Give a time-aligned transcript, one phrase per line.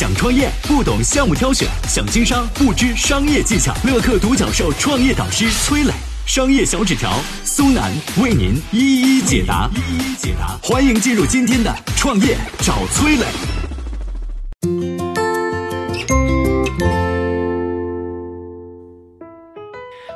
[0.00, 3.70] 想创业不懂项目挑选，想经商不知商业技巧。
[3.84, 5.92] 乐客独角兽创业导师崔磊，
[6.24, 7.12] 商业小纸条
[7.44, 9.68] 苏南为您一一解答。
[9.74, 13.26] 一一解答，欢迎进入今天的创业找崔磊。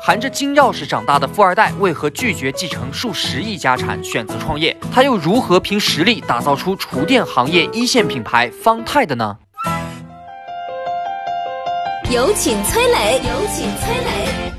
[0.00, 4.76] 含着金钥匙长大的富二代，为何拒绝继承数十亿家产，选择创业？
[4.94, 9.38] 他又如何凭实力打造出厨电行业一线品牌方太的呢？
[12.12, 14.52] 有请崔磊，有请崔磊。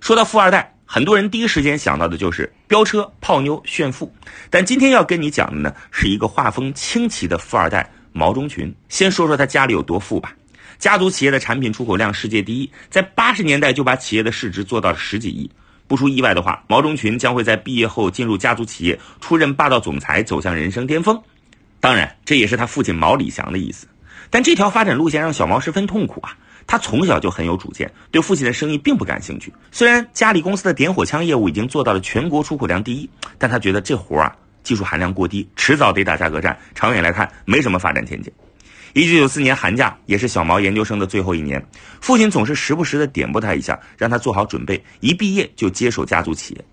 [0.00, 4.12] 说到富二代，很多人第一时间想到的就是飙车、泡妞、炫富。
[4.50, 8.74] 但今天要跟你讲的呢，是一个画风清奇的富二代毛中群。
[8.88, 10.34] 先说说他家里有多富吧。
[10.80, 15.48] 家族企业的产品出口量世界第一，在八十年代就把企业的市值做到了十几亿。
[15.86, 21.16] 不出意外的话，毛中群将会在毕业后进入家族企业，出任霸道总裁，走向人生巅峰。
[21.78, 23.86] 当然，这也是他父亲毛礼祥的意思。
[24.30, 26.36] 但这条发展路线让小毛十分痛苦啊！
[26.66, 29.52] 他从小就很有主见，对父亲的生意并不感兴趣。
[29.70, 38.32] 虽然家里公司的点火枪业务已经做到了全国出口量第一，但他觉得这活啊技术含量过低，迟早得打价格战，长远来看没什么发展前景。
[38.94, 41.64] 一九九四年寒假，也是小毛研究生的最后一年，
[42.00, 46.64] 父亲总是时不时的点拨他一下，让他做好准备，一毕业就接手家族企业。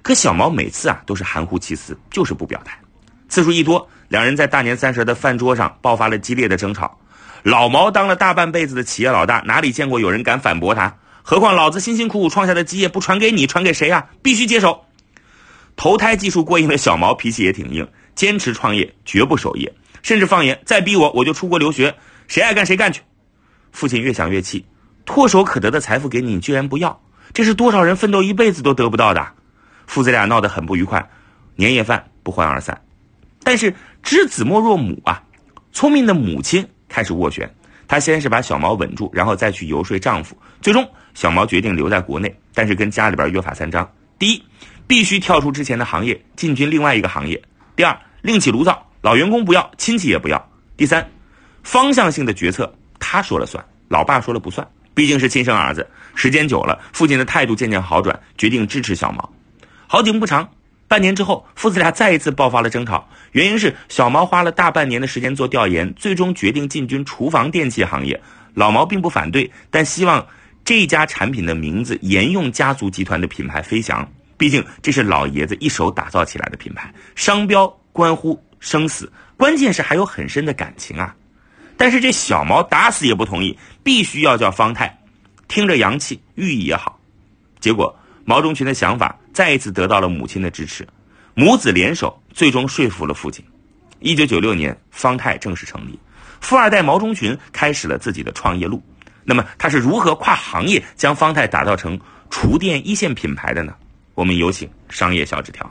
[0.00, 2.78] 可小毛每次啊都是含糊其辞，就是不表态。
[3.28, 6.98] 次数一多，两人在大年三十的饭桌上爆发了激烈的争吵。
[7.46, 10.92] 老毛当了大半辈子的企业老大，哪里见过有人敢反驳他？
[11.22, 14.04] 何况老子辛辛苦苦创下的基业不传给你，传给谁啊？
[14.20, 14.84] 必须接手。
[15.76, 17.86] 投胎技术过硬的小毛脾气也挺硬，
[18.16, 19.72] 坚持创业，绝不守业。
[20.02, 21.94] 甚至放言，再逼我，我就出国留学，
[22.26, 23.00] 谁爱干谁干去。
[23.70, 24.66] 父亲越想越气，
[25.06, 27.00] 唾手可得的财富给你，居然不要，
[27.32, 29.24] 这是多少人奋斗一辈子都得不到的。
[29.86, 31.08] 父子俩闹得很不愉快，
[31.54, 32.82] 年夜饭不欢而散。
[33.44, 35.22] 但是知子莫若母啊，
[35.70, 37.46] 聪明的母亲开始斡旋。
[37.86, 40.34] 她先是把小毛稳住，然后再去游说丈夫。
[40.62, 43.86] 最终，小毛决定留在国内，但是跟家里边约法三章：
[44.18, 44.42] 第一，
[44.86, 47.36] 必须跳出之前的行业，进军另外一个行业；
[47.76, 48.82] 第二，另起炉灶。
[49.02, 50.42] 老员工不要，亲戚也不要。
[50.74, 51.06] 第三，
[51.62, 54.66] 方向性的决策他说了算，老爸说了不算。
[54.94, 59.30] 毕竟是亲生儿子，时间久了，父亲的态度渐渐好转，决定支持小毛。
[59.86, 60.48] 好景不长，
[60.88, 63.08] 半年之后，父子俩再一次爆发了争吵。
[63.32, 68.20] 原因是小毛花了大半年的时间做调研，最终决定进军厨房电器行业。
[68.54, 70.26] 老毛并不反对，但希望
[70.64, 74.08] 这家产品的名字沿用家族集团的品牌飞翔。
[74.36, 78.42] 毕竟这是老爷子一手打造起来的品牌，商标关乎。
[78.58, 81.14] 生死，关键是还有很深的感情啊！
[81.76, 84.98] 但是这小毛打死也不同意，必须要叫方太，
[85.46, 86.98] 听着洋气，寓意也好。
[87.60, 90.88] 结果毛中群的想法再一次得到了母亲的支持，
[91.34, 93.44] 母子联手，最终说服了父亲。
[94.00, 95.98] 一九九六年，方太正式成立，
[96.40, 98.82] 富二代毛中群开始了自己的创业路。
[99.24, 103.74] 那么他是如何跨行业将方太打造成厨电一线品牌的呢？
[104.14, 105.70] 我们有请商业小纸条。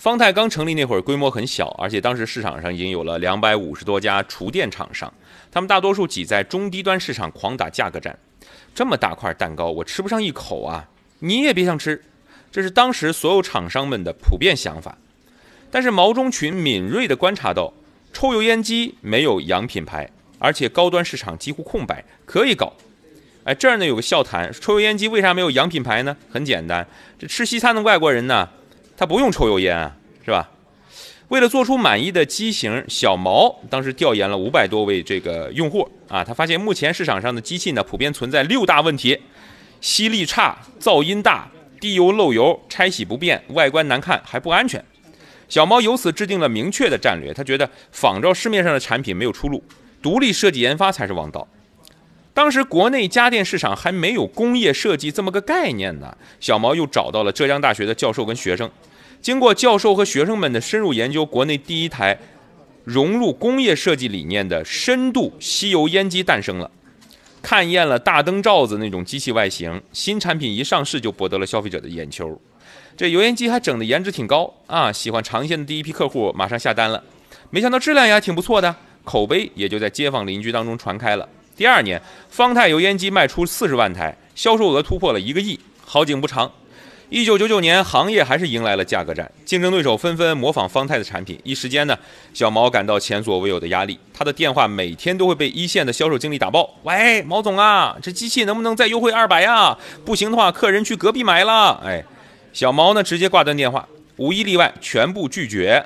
[0.00, 5.12] 方太刚成立那会儿规模很小，而且当时市场上已经有了两百五十多家厨电厂商，
[5.52, 8.18] 他们大多数挤在中低端市场狂打价格战。
[8.74, 10.88] 这么大块蛋糕，我吃不上一口啊！
[11.18, 12.02] 你也别想吃，
[12.50, 14.96] 这是当时所有厂商们的普遍想法。
[15.70, 17.70] 但是毛中群敏锐地观察到，
[18.10, 22.72] 抽油烟机没有洋品牌，而且高端市场几乎空白，可以搞。
[23.44, 26.16] 哎，这儿呢有个笑谈：抽油烟机为啥没有洋品牌呢？
[26.30, 26.88] 很简单，
[27.18, 28.48] 这吃西餐的外国人呢。
[29.00, 30.50] 他不用抽油烟啊，是吧？
[31.28, 39.18] 为了做出满意的机型，小毛当时调研了五百多位这个用户啊，他发现目前市场上的机器呢，普遍存在六大问题：
[39.80, 41.50] 吸力差、噪音大、
[41.80, 44.84] 滴油漏油、拆洗不便、外观难看还不安全。
[45.48, 49.64] 小毛由此制定了明确的战略，他觉得仿照市面上的产品没有出路，
[50.02, 51.48] 独立设计研发才是王道。
[52.34, 58.70] 当时国内家电市场还没有工业设计这么个概念呢，小毛又找到了浙江大学的教授跟学生。
[59.20, 62.18] 经过教授和学生们的深入研究，国内第一台
[62.84, 66.70] 融入工业设计理念的深度吸油烟机诞生了。
[67.42, 72.40] 看厌了大灯罩子那种机器外形，新产品一上市就博得了消费者的眼球。
[72.96, 77.02] 这油烟机还整的颜值挺高啊，喜欢尝鲜的第一批客户马上下单了。
[77.50, 78.74] 没想到质量也还挺不错的，
[79.04, 81.28] 口碑也就在街坊邻居当中传开了。
[81.56, 82.00] 第二年，
[82.30, 86.50] 方太油烟机卖出四十万台，销售额突破了一个亿，好景不长。
[87.10, 91.98] 一九九九年，行业还是迎来了价格战，竞争对手纷纷模仿方太的产品，一时间呢，
[92.32, 93.98] 小毛感到前所未有的压力。
[94.14, 99.76] 他的电话每天都会被一线的销售经理打爆：“喂，毛总啊，这机器能不能再优惠二百呀？
[100.04, 102.04] 不行的话，客人去隔壁买了。”哎，
[102.52, 105.84] 小毛呢直接挂断电话，无一例外全部拒绝。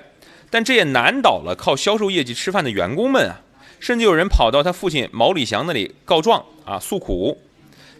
[0.50, 3.40] 但这也难倒了靠销售业绩吃饭的员工们啊，
[3.80, 7.40] 甚至有人跑到他父亲毛礼祥那里告状啊，诉苦。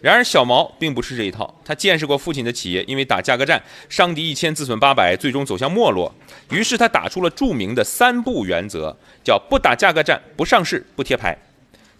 [0.01, 6.13] 然而小毛并不吃这一套，他见识过父亲的企业因为打价格战伤敌一千自损八百，最终走向没落。
[6.51, 11.35] 于是他打出了著名的三不原则，叫不打价格战、不上市、不贴牌。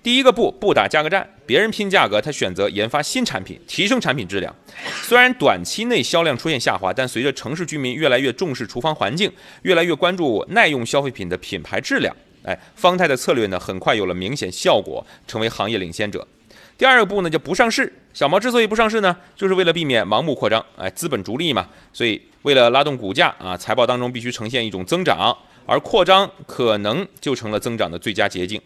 [0.03, 4.53] 第一个不不打价格战，别人拼价格，他选择研发新产品，提升产品质量。
[5.01, 9.31] 虽然短期内销量出现下滑，但随着城市居民越来越重视厨房环境，
[9.63, 16.27] 越来越关注耐用消费品的品牌质量，哎，方太的策略呢很快有了明显效果，成为行业领先者。
[16.77, 17.91] 第二个步呢，就不上市。
[18.13, 21.67] 小毛之所以不上市呢，就是为了避免盲目扩张，哎，资本逐利嘛。
[21.93, 28.61] 所以为了拉动股价啊，财报当中必须呈现一种增长，而扩张可能就成了增长的最佳捷径。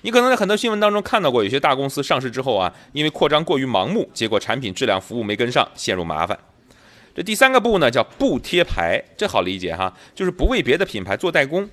[0.00, 6.38] 你可能在很多新闻当中看到过，有些大公司上市之后啊，因为扩张过于盲目，结果产品质量服务没跟上，陷入麻烦。
[7.14, 11.68] 这第三个步呢，叫不贴牌，这好理解哈，就是不为别的品牌做代工，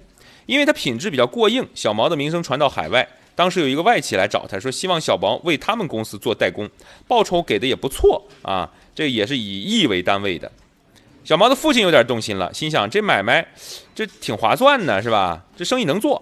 [0.45, 3.07] 因为它品质比较过硬，小毛的名声传到海外。
[3.39, 6.69] 当时有一个外企来找他说，希望小毛为他们公司做代工，
[7.07, 10.51] 报酬给的也不错啊，这也是以亿为单位的。
[11.23, 13.47] 小毛的父亲有点动心了，心想这买卖
[13.95, 15.45] 这挺划算的，是吧？
[15.55, 16.21] 这生意能做。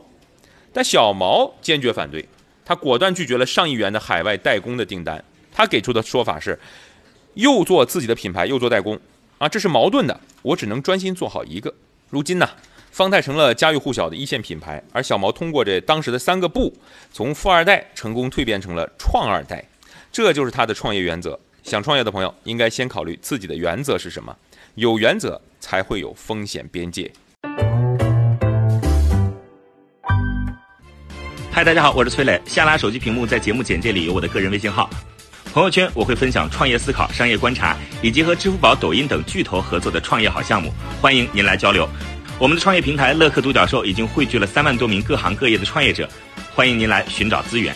[0.71, 2.23] 但小毛坚决反对，
[2.63, 5.23] 他果断拒绝了上亿元的海外代工的订单。
[5.51, 6.59] 他给出的说法是，
[7.33, 8.99] 又做自己的品牌，又做代工
[9.39, 10.21] 啊，这是矛盾的。
[10.43, 11.73] 我只能专心做好一个。
[12.11, 12.47] 如今呢？
[12.97, 16.75] 方太成了家喻户晓的一线品牌，而小毛通过这当时的三个不，
[17.13, 19.63] 从富二代成功蜕变成了创二代，
[20.11, 21.39] 这就是他的创业原则。
[21.61, 24.35] 想创业的朋友应该先考虑自己的原则是什么，
[24.73, 27.11] 有原则才会有风险边界。
[31.51, 32.41] 嗨，大家好，我是崔磊。
[32.47, 34.89] 下拉手机屏幕，在节目简介里有我的个人微信号，
[35.53, 41.87] 朋友圈我会分享创业思考、商业观察，以及和支付宝、抖音等巨头合作的创业好项目，欢迎您来交流。
[42.39, 46.07] 我们的创业平台乐客独角兽已经汇聚了三万多名各行各业的创业者，
[46.53, 47.75] 欢迎您来寻找资源。